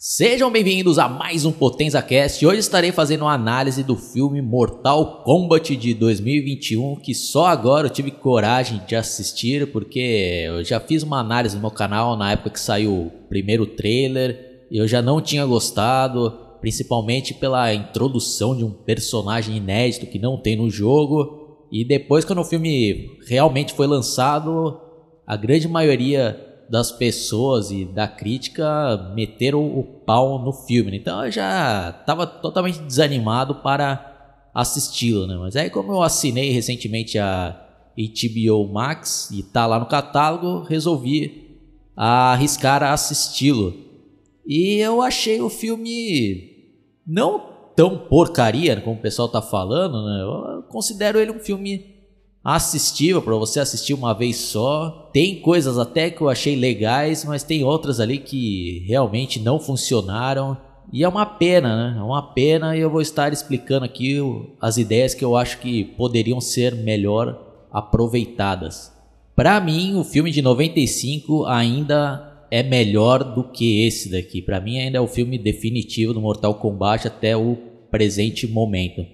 [0.00, 2.46] Sejam bem-vindos a mais um Potenza Cast.
[2.46, 7.90] Hoje estarei fazendo uma análise do filme Mortal Kombat de 2021, que só agora eu
[7.90, 12.50] tive coragem de assistir, porque eu já fiz uma análise no meu canal na época
[12.50, 16.30] que saiu o primeiro trailer, e eu já não tinha gostado,
[16.60, 21.66] principalmente pela introdução de um personagem inédito que não tem no jogo.
[21.72, 24.80] E depois quando o filme realmente foi lançado,
[25.26, 30.90] a grande maioria das pessoas e da crítica meteram o pau no filme.
[30.90, 30.96] Né?
[30.98, 35.36] Então eu já estava totalmente desanimado para assisti-lo, né?
[35.36, 37.64] Mas aí como eu assinei recentemente a
[37.96, 41.58] HBO Max e tá lá no catálogo, resolvi
[41.96, 43.74] arriscar a assisti-lo.
[44.46, 46.56] E eu achei o filme
[47.06, 50.22] não tão porcaria como o pessoal tá falando, né?
[50.22, 51.97] Eu considero ele um filme
[52.42, 55.10] assistível para você assistir uma vez só.
[55.12, 60.56] Tem coisas até que eu achei legais, mas tem outras ali que realmente não funcionaram.
[60.92, 61.98] E é uma pena, né?
[61.98, 64.18] É uma pena e eu vou estar explicando aqui
[64.60, 67.38] as ideias que eu acho que poderiam ser melhor
[67.70, 68.92] aproveitadas.
[69.36, 74.40] Para mim, o filme de 95 ainda é melhor do que esse daqui.
[74.40, 77.56] Para mim, ainda é o filme definitivo do Mortal Kombat até o
[77.90, 79.04] presente momento.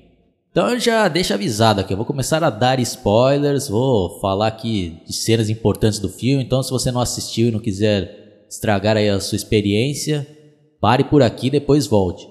[0.54, 5.12] Então já deixa avisado aqui, eu vou começar a dar spoilers, vou falar aqui de
[5.12, 9.18] cenas importantes do filme, então se você não assistiu e não quiser estragar aí a
[9.18, 10.24] sua experiência,
[10.80, 12.28] pare por aqui e depois volte.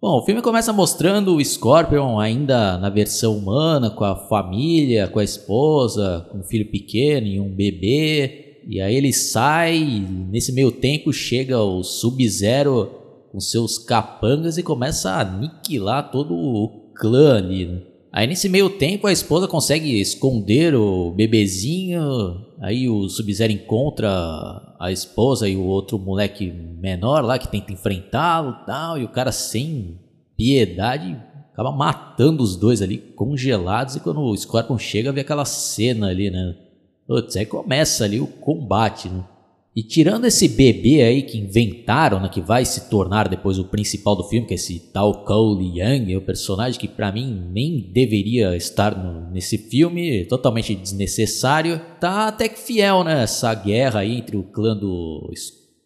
[0.00, 5.18] Bom, o filme começa mostrando o Scorpion ainda na versão humana, com a família, com
[5.18, 8.60] a esposa, com um filho pequeno e um bebê.
[8.68, 12.88] E aí ele sai, e nesse meio tempo chega o Sub-Zero
[13.32, 16.81] com seus capangas e começa a aniquilar todo o
[17.66, 17.82] né?
[18.12, 24.10] Aí nesse meio tempo a esposa consegue esconder o bebezinho, aí o Sub-Zero encontra
[24.78, 29.32] a esposa e o outro moleque menor lá que tenta enfrentá-lo tal, e o cara
[29.32, 29.98] sem
[30.36, 31.18] piedade
[31.52, 36.30] acaba matando os dois ali congelados e quando o Scorpion chega vê aquela cena ali,
[36.30, 36.54] né?
[37.06, 39.24] Putz, aí começa ali o combate, né?
[39.74, 44.14] E tirando esse bebê aí que inventaram, né, que vai se tornar depois o principal
[44.14, 47.90] do filme, que é esse tal Cole Young, é o personagem que para mim nem
[47.90, 54.18] deveria estar no, nesse filme, totalmente desnecessário, tá até que fiel, né, essa guerra aí
[54.18, 55.32] entre o clã do,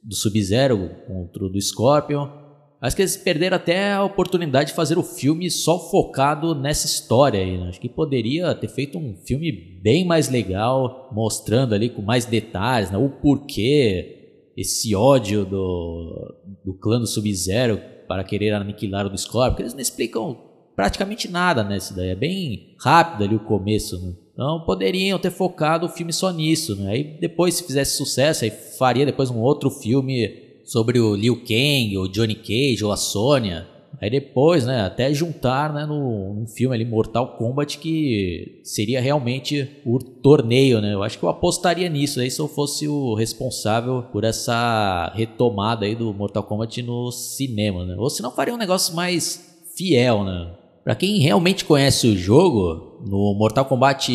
[0.03, 2.46] do Sub-Zero contra o do Scorpion.
[2.81, 7.41] Acho que eles perderam até a oportunidade de fazer o filme só focado nessa história
[7.41, 7.57] aí.
[7.57, 7.69] Né?
[7.69, 9.51] Acho que poderia ter feito um filme
[9.83, 12.99] bem mais legal, mostrando ali com mais detalhes né?
[12.99, 19.51] o porquê esse ódio do, do clã do Sub-Zero para querer aniquilar o Scorpion.
[19.51, 20.37] Porque eles não explicam
[20.75, 22.11] praticamente nada nessa daí.
[22.11, 23.99] É bem rápido ali o começo.
[24.01, 24.15] Né?
[24.35, 26.77] Então poderiam ter focado o filme só nisso.
[26.77, 26.91] Né?
[26.91, 31.97] Aí depois, se fizesse sucesso, aí faria depois um outro filme sobre o Liu Kang,
[31.97, 33.67] o Johnny Cage, ou a Sônia.
[33.99, 39.71] Aí depois, né, até juntar né, no, num filme ali, Mortal Kombat, que seria realmente
[39.87, 40.93] o torneio, né?
[40.93, 45.87] Eu acho que eu apostaria nisso aí se eu fosse o responsável por essa retomada
[45.87, 47.97] aí do Mortal Kombat no cinema, né?
[47.97, 50.53] Ou se não faria um negócio mais fiel, né?
[50.85, 54.13] Pra quem realmente conhece o jogo, no Mortal Kombat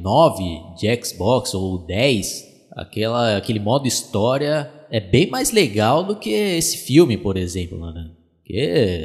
[0.00, 6.30] 9 de Xbox ou 10, aquela, aquele modo história é bem mais legal do que
[6.30, 8.10] esse filme, por exemplo, né?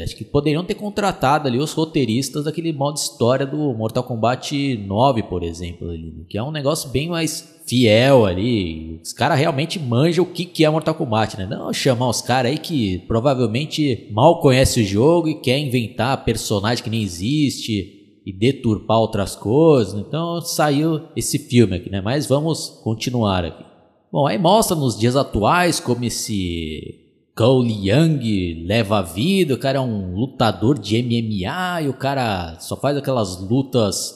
[0.04, 5.24] Acho que poderiam ter contratado ali os roteiristas daquele modo história do Mortal Kombat 9,
[5.24, 6.26] por exemplo, ali, né?
[6.30, 9.00] que é um negócio bem mais fiel ali.
[9.04, 11.48] Os caras realmente manjam o que, que é Mortal Kombat, né?
[11.48, 16.84] Não chamar os caras aí que provavelmente mal conhecem o jogo e quer inventar personagem
[16.84, 20.00] que nem existe e deturpar outras coisas.
[20.00, 22.00] Então saiu esse filme aqui, né?
[22.00, 23.69] Mas vamos continuar aqui.
[24.12, 29.78] Bom, aí mostra nos dias atuais como esse Cole Young leva a vida, o cara
[29.78, 34.16] é um lutador de MMA e o cara só faz aquelas lutas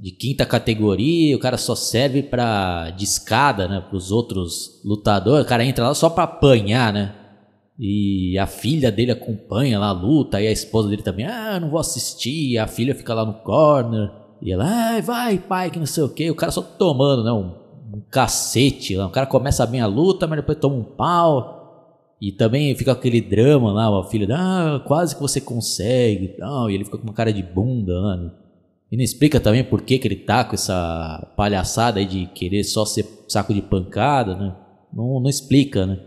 [0.00, 5.44] de quinta categoria, o cara só serve para de escada, né, para os outros lutadores,
[5.44, 7.14] o cara entra lá só para apanhar, né?
[7.78, 11.70] E a filha dele acompanha lá a luta, e a esposa dele também, ah, não
[11.70, 15.86] vou assistir, a filha fica lá no corner, e ela, ah, vai pai, que não
[15.86, 17.63] sei o que, o cara só tomando, né, um
[17.94, 19.06] um cacete lá.
[19.06, 21.62] O cara começa bem a luta, mas depois toma um pau.
[22.20, 26.70] E também fica aquele drama lá, o filho, ah, quase que você consegue e tal.
[26.70, 28.16] E ele fica com uma cara de bunda.
[28.16, 28.30] Né?
[28.90, 32.64] E não explica também por que, que ele tá com essa palhaçada aí de querer
[32.64, 34.56] só ser saco de pancada, né?
[34.92, 35.98] Não, não explica, né?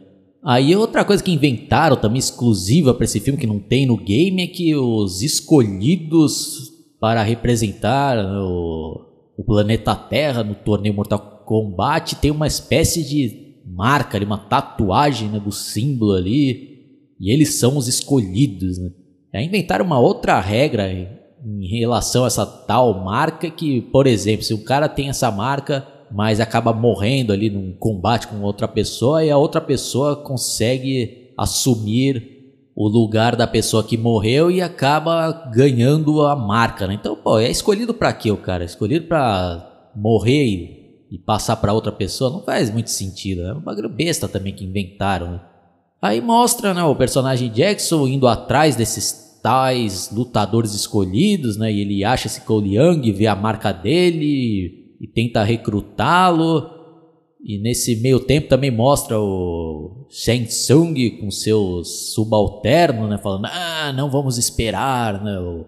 [0.43, 4.41] Aí outra coisa que inventaram também exclusiva para esse filme que não tem no game
[4.41, 9.01] é que os escolhidos para representar né, o,
[9.37, 15.29] o planeta Terra no torneio Mortal combate tem uma espécie de marca ali, uma tatuagem
[15.29, 16.75] né, do símbolo ali.
[17.17, 18.91] e eles são os escolhidos, né?
[19.33, 24.53] Aí inventaram uma outra regra em relação a essa tal marca que, por exemplo, se
[24.53, 29.29] o cara tem essa marca, mas acaba morrendo ali num combate com outra pessoa e
[29.29, 32.35] a outra pessoa consegue assumir
[32.75, 36.95] o lugar da pessoa que morreu e acaba ganhando a marca, né?
[36.95, 38.63] Então, pô, é escolhido para quê o cara?
[38.63, 40.76] É escolhido para morrer e,
[41.11, 42.31] e passar para outra pessoa?
[42.31, 45.41] Não faz muito sentido, é um bagulho besta também que inventaram, né?
[46.01, 51.71] Aí mostra, né, o personagem Jackson indo atrás desses tais lutadores escolhidos, né?
[51.71, 56.69] E ele acha esse Cole Young, vê a marca dele e tenta recrutá-lo.
[57.43, 63.17] E nesse meio tempo também mostra o Shang Tsung com seus subalternos, né?
[63.17, 65.39] Falando, ah, não vamos esperar, né?
[65.39, 65.65] O,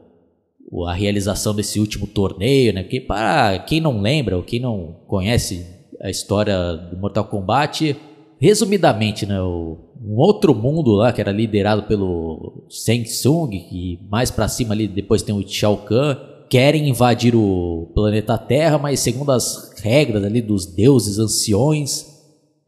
[0.87, 2.83] a realização desse último torneio, né?
[2.83, 5.65] Porque para quem não lembra ou quem não conhece
[6.01, 7.95] a história do Mortal Kombat,
[8.39, 9.41] resumidamente, né?
[9.41, 14.73] O, um outro mundo lá que era liderado pelo Shang Tsung, e mais para cima
[14.73, 16.15] ali depois tem o Shao Kahn,
[16.49, 22.05] querem invadir o planeta Terra, mas segundo as regras ali dos deuses anciões,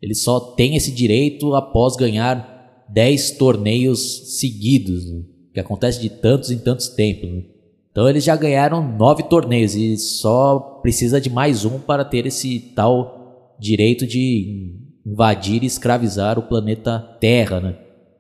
[0.01, 5.21] eles só têm esse direito após ganhar 10 torneios seguidos, né?
[5.53, 7.29] que acontece de tantos em tantos tempos.
[7.29, 7.43] Né?
[7.91, 12.59] Então eles já ganharam nove torneios e só precisa de mais um para ter esse
[12.75, 17.75] tal direito de invadir e escravizar o planeta Terra, né?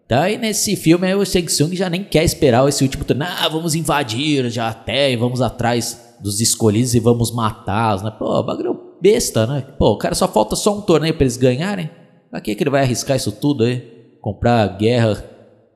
[0.09, 3.23] Daí então, nesse filme o Shang Tsung já nem quer esperar esse último turno.
[3.25, 8.11] Ah, vamos invadir já até e vamos atrás dos escolhidos e vamos matá-los, né?
[8.11, 9.65] Pô, bagulho besta, né?
[9.79, 11.89] Pô, o cara só falta só um torneio para eles ganharem.
[12.29, 13.79] Pra que, que ele vai arriscar isso tudo aí?
[14.19, 15.23] Comprar guerra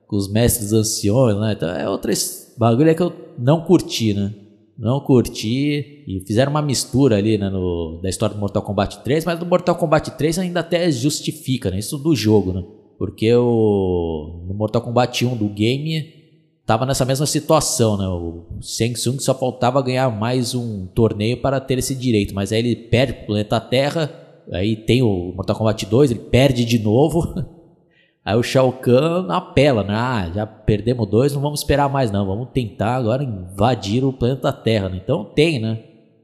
[0.06, 1.54] com os mestres anciões, né?
[1.56, 2.12] Então é outra
[2.58, 4.34] bagulho que eu não curti, né?
[4.78, 9.24] Não curti e fizeram uma mistura ali né, no, da história do Mortal Kombat 3,
[9.24, 11.78] mas do Mortal Kombat 3 ainda até justifica, né?
[11.78, 12.62] Isso do jogo, né?
[12.98, 16.12] Porque o, no Mortal Kombat 1 do game
[16.66, 18.06] tava nessa mesma situação, né?
[18.06, 22.58] O Shang Tsung só faltava ganhar mais um torneio para ter esse direito, mas aí
[22.58, 24.12] ele perde pro planeta Terra,
[24.52, 27.34] aí tem o Mortal Kombat 2, ele perde de novo.
[28.26, 29.94] Aí o Shao Kahn apela, né?
[29.94, 34.52] Ah, já perdemos dois, não vamos esperar mais não, vamos tentar agora invadir o planeta
[34.52, 35.00] Terra, né?
[35.02, 35.78] Então tem, né?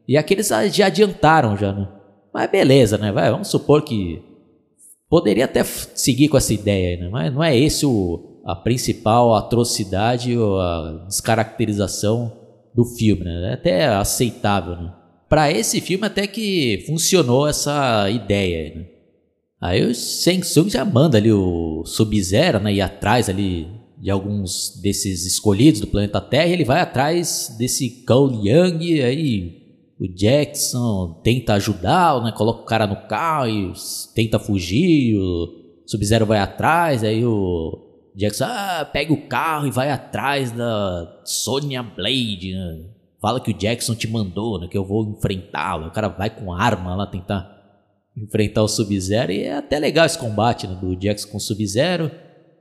[0.06, 1.88] E aqueles já adiantaram já, né?
[2.34, 3.12] Mas beleza, né?
[3.12, 4.20] Vai, vamos supor que
[5.12, 7.10] Poderia até seguir com essa ideia, né?
[7.10, 12.32] mas não é esse o, a principal atrocidade ou a descaracterização
[12.74, 13.50] do filme, né?
[13.50, 14.90] É até aceitável, né?
[15.28, 18.86] Para esse filme até que funcionou essa ideia, né?
[19.62, 24.80] Aí o Shang Tsung já manda ali o Sub-Zero, né, ir atrás ali de alguns
[24.82, 29.62] desses escolhidos do planeta Terra, e ele vai atrás desse Cole Young, aí
[30.00, 32.32] o Jackson tenta ajudar, né?
[32.32, 33.72] Coloca o cara no carro e
[34.16, 35.16] tenta fugir.
[35.16, 35.48] O
[35.86, 41.84] Sub-Zero vai atrás, aí o Jackson ah, pega o carro e vai atrás da Sonya
[41.84, 42.52] Blade.
[42.52, 42.80] Né?
[43.20, 44.66] Fala que o Jackson te mandou, né?
[44.68, 45.86] Que eu vou enfrentá-lo.
[45.86, 47.61] O cara vai com arma lá tentar
[48.16, 49.32] enfrentar o Sub-Zero.
[49.32, 50.76] E é até legal esse combate né?
[50.80, 52.10] do Jackson com o Sub-Zero.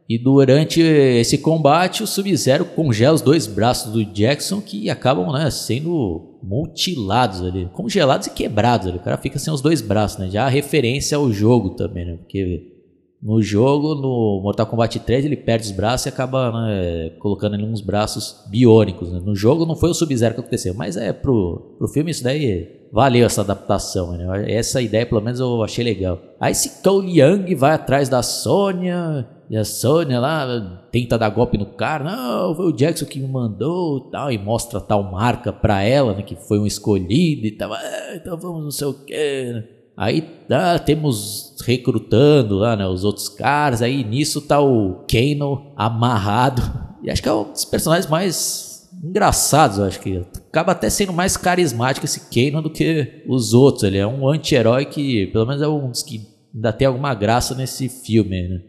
[0.10, 5.50] E durante esse combate, o Sub-Zero congela os dois braços do Jackson que acabam né,
[5.50, 8.98] sendo mutilados ali, congelados e quebrados ali.
[8.98, 10.30] O cara fica sem os dois braços, né?
[10.30, 12.18] Já a referência ao jogo também, né?
[12.18, 12.81] Porque
[13.22, 17.64] no jogo, no Mortal Kombat 3, ele perde os braços e acaba né, colocando ali
[17.64, 19.12] uns braços biônicos.
[19.12, 19.22] Né?
[19.24, 22.82] No jogo não foi o Sub-Zero que aconteceu, mas é pro, pro filme isso daí
[22.92, 24.12] valeu essa adaptação.
[24.18, 24.52] Né?
[24.52, 26.20] Essa ideia, pelo menos, eu achei legal.
[26.40, 31.58] Aí esse Cole Young vai atrás da Sônia e a Sônia lá tenta dar golpe
[31.58, 32.04] no cara.
[32.04, 34.32] Não, foi o Jackson que me mandou tal.
[34.32, 36.24] E mostra tal marca pra ela, né?
[36.24, 37.72] Que foi um escolhido e tal.
[37.72, 39.81] Ah, então vamos não sei o que.
[40.02, 42.88] Aí tá, temos recrutando lá, né?
[42.88, 43.84] Os outros caras.
[43.84, 46.64] Aí nisso tá o Kano amarrado.
[47.04, 50.26] E acho que é um dos personagens mais engraçados, acho que.
[50.50, 53.84] Acaba até sendo mais carismático esse Kano do que os outros.
[53.84, 57.54] Ele é um anti-herói que, pelo menos, é um dos que ainda tem alguma graça
[57.54, 58.62] nesse filme, né?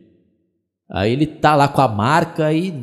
[0.91, 2.75] Aí ele tá lá com a marca e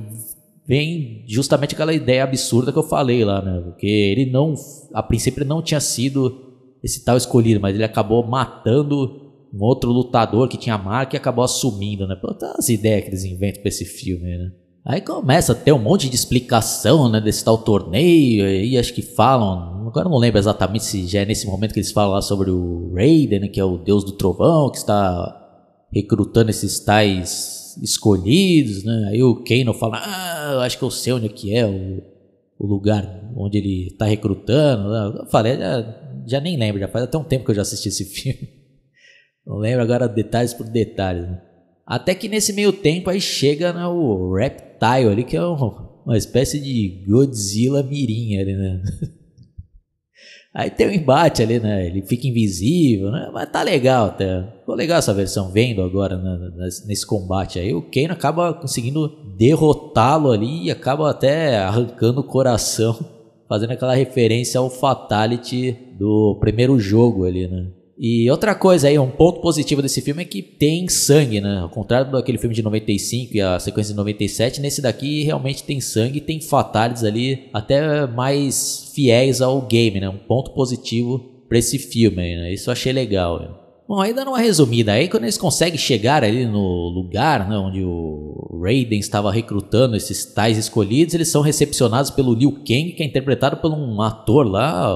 [0.65, 3.61] vem justamente aquela ideia absurda que eu falei lá, né?
[3.63, 4.55] Porque ele não,
[4.91, 6.48] a princípio, ele não tinha sido
[6.83, 11.43] esse tal escolhido, mas ele acabou matando um outro lutador que tinha marca e acabou
[11.43, 12.15] assumindo, né?
[12.15, 14.51] Pô, tá as ideias que eles inventam pra esse filme, né?
[14.85, 19.01] Aí começa a ter um monte de explicação, né, desse tal torneio, e acho que
[19.01, 22.49] falam, agora não lembro exatamente se já é nesse momento que eles falam lá sobre
[22.49, 25.35] o Raiden, né, que é o deus do trovão, que está
[25.93, 29.09] recrutando esses tais escolhidos, né?
[29.11, 32.01] Aí o Kano fala, ah, acho que eu sei onde é que é o,
[32.57, 34.93] o lugar onde ele está recrutando.
[34.93, 35.81] Eu falei, já,
[36.27, 38.49] já, nem lembro, já faz até um tempo que eu já assisti esse filme.
[39.45, 41.23] Não lembro agora detalhes por detalhes.
[41.23, 41.41] Né?
[41.85, 45.55] Até que nesse meio tempo aí chega né, o Reptile ali, que é um,
[46.05, 48.83] uma espécie de Godzilla mirim ali, né?
[50.51, 51.85] Aí tem um embate ali, né?
[51.85, 53.29] Ele fica invisível, né?
[53.31, 54.41] Mas tá legal até.
[54.59, 56.49] Ficou legal essa versão vendo agora né?
[56.87, 57.71] nesse combate aí.
[57.73, 59.07] O Kano acaba conseguindo
[59.37, 62.99] derrotá-lo ali e acaba até arrancando o coração,
[63.49, 67.65] fazendo aquela referência ao Fatality do primeiro jogo ali, né?
[68.01, 71.59] E outra coisa aí, um ponto positivo desse filme é que tem sangue, né?
[71.59, 75.81] Ao contrário daquele filme de 95 e a sequência de 97, nesse daqui realmente tem
[75.81, 80.07] sangue, tem fatalities ali até mais fiéis ao game, né?
[80.07, 82.53] Um ponto positivo para esse filme, né?
[82.53, 83.37] Isso eu achei legal.
[83.37, 83.49] Né?
[83.89, 87.83] Bom, aí dando uma resumida, aí quando eles conseguem chegar ali no lugar né, onde
[87.83, 93.05] o Raiden estava recrutando esses tais escolhidos, eles são recepcionados pelo Liu Kang, que é
[93.07, 94.93] interpretado por um ator lá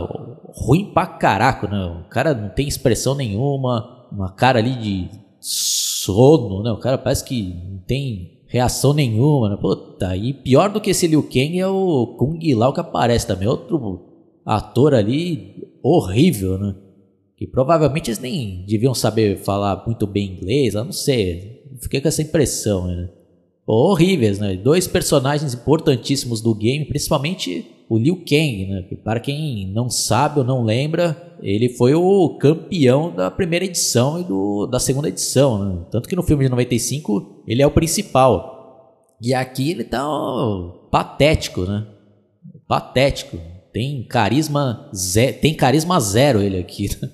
[0.56, 2.04] ruim pra caraco, né?
[2.06, 5.10] O cara não tem expressão nenhuma, uma cara ali de
[5.40, 6.72] sono, né?
[6.72, 9.58] O cara parece que não tem reação nenhuma, né?
[9.60, 13.48] Puta, e pior do que esse Liu Kang é o Kung Lao que aparece também,
[13.48, 14.02] outro
[14.46, 16.76] ator ali horrível, né?
[17.38, 22.08] Que provavelmente eles nem deviam saber falar muito bem inglês, eu não sei, fiquei com
[22.08, 23.10] essa impressão, né?
[23.66, 24.56] horríveis, né?
[24.56, 28.86] Dois personagens importantíssimos do game, principalmente o Liu Kang, né?
[28.88, 34.20] Que para quem não sabe ou não lembra, ele foi o campeão da primeira edição
[34.20, 35.86] e do, da segunda edição, né?
[35.92, 38.52] Tanto que no filme de 95 ele é o principal.
[39.22, 41.88] E aqui ele tá ó, patético, né?
[42.68, 43.38] Patético.
[43.72, 46.90] Tem carisma zero, tem carisma zero ele aqui.
[47.02, 47.10] Né?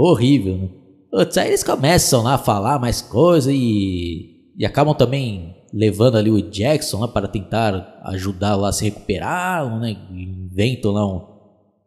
[0.00, 0.68] Horrível, né?
[1.10, 6.30] Putz, aí eles começam lá a falar mais coisa e, e acabam também levando ali
[6.30, 9.96] o Jackson lá para tentar ajudar lá a se recuperar, né?
[10.12, 11.26] Inventam lá um,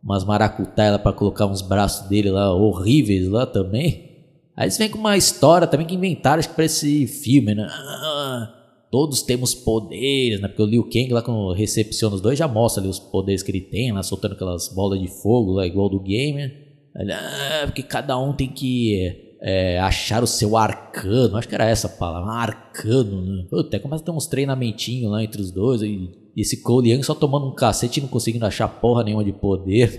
[0.03, 4.09] umas maracutaias para colocar uns braços dele lá horríveis lá também.
[4.57, 7.65] Aí eles vêm com uma história também que inventaram para esse filme, né?
[7.71, 8.53] Ah,
[8.91, 10.49] todos temos poderes, né?
[10.49, 13.51] Porque o Liu Kang lá quando recepciona os dois já mostra ali os poderes que
[13.51, 16.41] ele tem, lá soltando aquelas bolas de fogo lá igual do game.
[16.41, 16.60] Ele,
[16.95, 21.87] ah, porque cada um tem que é, achar o seu arcano, acho que era essa
[21.87, 23.47] a palavra, arcano, né?
[23.59, 27.13] Até começa a ter uns treinamentinhos lá entre os dois, e, esse Cole Young só
[27.13, 29.97] tomando um cacete e não conseguindo achar porra nenhuma de poder.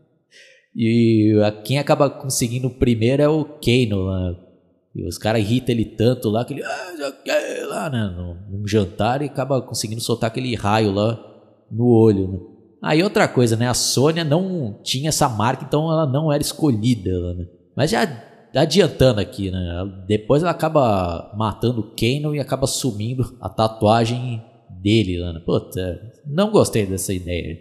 [0.74, 1.32] e
[1.64, 4.36] quem acaba conseguindo primeiro é o Kano, né?
[4.94, 8.36] E os caras irritam ele tanto lá que ele ah, lá, né?
[8.50, 11.18] Num, jantar e acaba conseguindo soltar aquele raio lá
[11.70, 12.38] no olho, né?
[12.82, 13.68] Aí outra coisa, né?
[13.68, 17.46] A Sônia não tinha essa marca, então ela não era escolhida, né?
[17.76, 18.08] Mas já
[18.54, 19.92] adiantando aqui, né?
[20.06, 25.40] Depois ela acaba matando o Kano e acaba sumindo a tatuagem dele, né?
[25.44, 27.58] Puta, não gostei dessa ideia.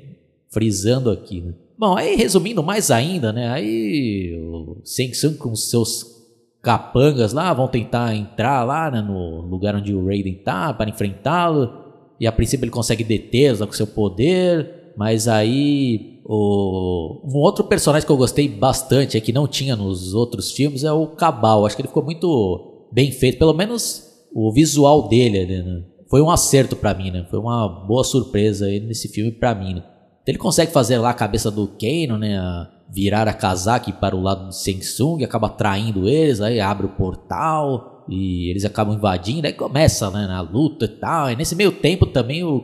[0.50, 1.54] Frisando aqui, né?
[1.78, 3.50] Bom, aí resumindo mais ainda, né?
[3.50, 6.20] Aí o Seng com seus
[6.62, 11.88] capangas lá vão tentar entrar lá né, no lugar onde o Raiden tá para enfrentá-lo.
[12.20, 18.06] E a princípio ele consegue detê-los com seu poder, mas aí o, um outro personagem
[18.06, 21.65] que eu gostei bastante, é que não tinha nos outros filmes, é o Cabal.
[21.65, 24.03] Acho que ele ficou muito bem feito, pelo menos
[24.36, 25.84] o visual dele né?
[26.10, 27.25] foi um acerto para mim, né?
[27.29, 29.75] Foi uma boa surpresa nesse filme para mim.
[29.75, 29.84] Né?
[30.27, 32.38] Ele consegue fazer lá a cabeça do Kano, né?
[32.38, 36.89] A virar a casaque para o lado do Samsung, acaba traindo eles, aí abre o
[36.89, 41.32] portal e eles acabam invadindo, aí começa né, na luta e tal.
[41.32, 42.62] E nesse meio tempo também o,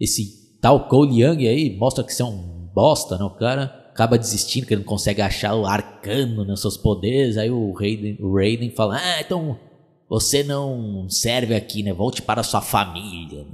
[0.00, 2.32] esse tal Cole Young aí mostra que são
[2.74, 3.24] bosta, né?
[3.24, 7.36] O cara acaba desistindo, que ele não consegue achar o arcano nos seus poderes.
[7.36, 9.56] Aí o Raiden, o Raiden fala: Ah, então
[10.10, 11.92] você não serve aqui, né?
[11.92, 13.46] Volte para sua família.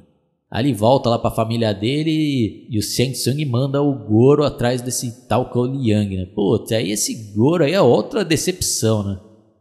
[0.51, 4.43] Aí ele volta lá para a família dele e o Shang Tsung manda o Goro
[4.43, 6.27] atrás desse tal Cole Young, né?
[6.35, 9.21] Putz, aí esse Goro aí é outra decepção, né?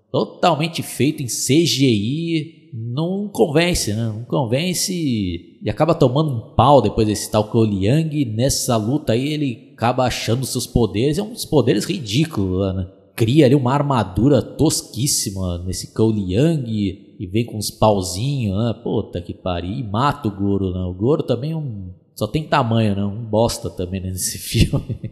[0.09, 4.05] Totalmente feito em CGI, não convence, né?
[4.05, 8.25] Não convence e acaba tomando um pau depois desse tal Cole Young.
[8.25, 12.87] Nessa luta aí ele acaba achando seus poderes, é um dos poderes ridículos, né?
[13.15, 18.73] Cria ali uma armadura tosquíssima nesse Cole e vem com uns pauzinhos, né?
[18.83, 19.71] Puta que pariu.
[19.71, 20.79] E mata o Goro, né?
[20.79, 23.03] O Goro também é um, só tem tamanho, né?
[23.03, 25.11] Um bosta também nesse filme.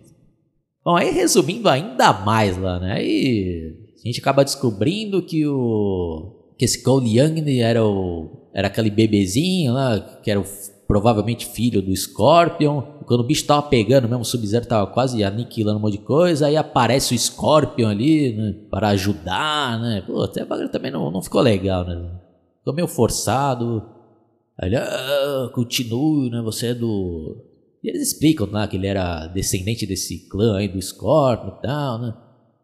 [0.84, 2.94] Bom, aí resumindo ainda mais lá, né?
[2.94, 8.90] Aí a gente acaba descobrindo que o que esse Cole Young era o era aquele
[8.90, 10.44] bebezinho lá, que era o,
[10.86, 12.82] provavelmente filho do Scorpion.
[13.06, 16.48] Quando o bicho tava pegando mesmo, o Sub-Zero tava quase aniquilando um monte de coisa,
[16.48, 20.04] aí aparece o Scorpion ali, né, para ajudar, né?
[20.06, 22.12] Pô, até também não, não ficou legal, né?
[22.58, 23.82] Ficou meio forçado.
[24.58, 26.42] Aí, ah, continue, né?
[26.42, 27.46] Você é do...
[27.82, 32.00] E eles explicam lá que ele era descendente desse clã aí do Scorpion e tal,
[32.00, 32.14] né?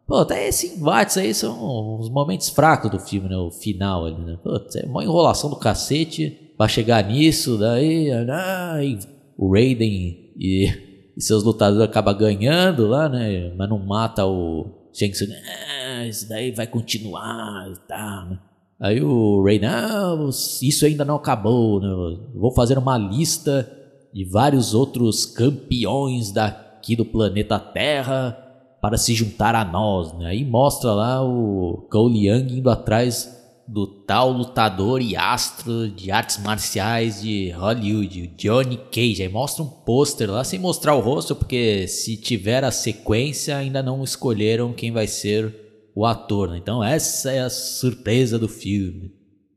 [0.06, 3.36] Pô, até esse embate aí são os momentos fracos do filme, né?
[3.36, 4.38] O final ali, né?
[4.42, 8.98] Pô, é uma enrolação do cacete pra chegar nisso, daí, aí
[9.36, 10.70] o Raiden e,
[11.16, 13.52] e seus lutadores acabam ganhando lá, né?
[13.56, 15.32] Mas não mata o Shang Tsung.
[15.32, 18.38] Ah, isso daí vai continuar e tal, né?
[18.78, 20.14] Aí o Raiden, ah,
[20.62, 22.18] isso ainda não acabou, né?
[22.32, 23.68] Vou fazer uma lista
[24.14, 28.45] de vários outros campeões daqui do planeta Terra
[28.80, 30.12] para se juntar a nós.
[30.18, 30.26] Né?
[30.26, 33.34] Aí mostra lá o Cole Young indo atrás
[33.66, 39.22] do tal lutador e astro de artes marciais de Hollywood, Johnny Cage.
[39.22, 43.82] Aí mostra um pôster lá sem mostrar o rosto, porque se tiver a sequência ainda
[43.82, 45.54] não escolheram quem vai ser
[45.94, 46.50] o ator.
[46.50, 46.58] Né?
[46.58, 49.12] Então essa é a surpresa do filme.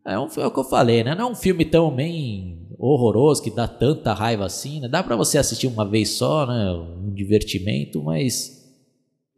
[0.07, 1.13] É, um, é o que eu falei, né?
[1.13, 4.87] Não é um filme tão bem horroroso que dá tanta raiva assim, né?
[4.87, 6.71] Dá para você assistir uma vez só, né?
[6.71, 8.58] Um divertimento, mas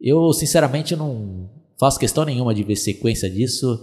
[0.02, 3.78] eu, sinceramente, não faço questão nenhuma de ver sequência disso.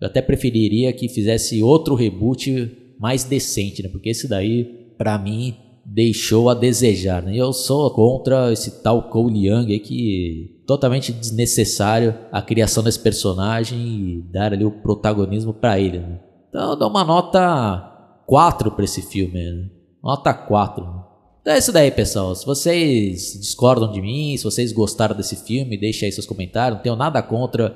[0.00, 3.88] Eu até preferiria que fizesse outro reboot mais decente, né?
[3.88, 4.64] Porque esse daí,
[4.96, 7.34] para mim, deixou a desejar, né?
[7.34, 13.78] Eu sou contra esse tal Cole Young aí que totalmente desnecessário a criação desse personagem
[13.78, 16.20] e dar ali o protagonismo para ele, né?
[16.48, 19.70] Então eu dou uma nota 4 para esse filme, né?
[20.02, 21.07] Nota 4.
[21.40, 22.34] Então é isso daí, pessoal.
[22.34, 26.76] Se vocês discordam de mim, se vocês gostaram desse filme, deixem aí seus comentários.
[26.76, 27.74] Não tenho nada contra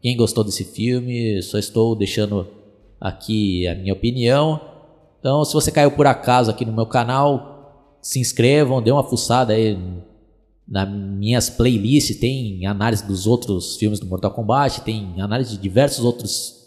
[0.00, 2.48] quem gostou desse filme, só estou deixando
[3.00, 4.60] aqui a minha opinião.
[5.18, 9.52] Então, se você caiu por acaso aqui no meu canal, se inscrevam, dê uma fuçada
[9.52, 9.76] aí
[10.66, 12.18] nas minhas playlists.
[12.18, 16.60] Tem análise dos outros filmes do Mortal Kombat, tem análise de diversos outros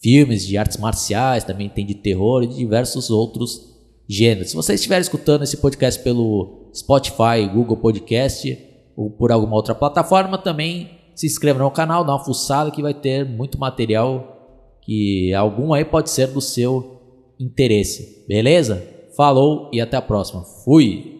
[0.00, 3.75] filmes de artes marciais, também tem de terror e de diversos outros
[4.08, 4.46] gênero.
[4.46, 8.58] Se você estiver escutando esse podcast pelo Spotify, Google Podcast
[8.96, 12.94] ou por alguma outra plataforma, também se inscreva no canal, dá uma fuçada que vai
[12.94, 14.34] ter muito material
[14.82, 17.00] que algum aí pode ser do seu
[17.40, 18.24] interesse.
[18.28, 18.82] Beleza?
[19.16, 20.42] Falou e até a próxima.
[20.64, 21.15] Fui!